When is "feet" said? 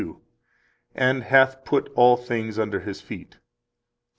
3.01-3.29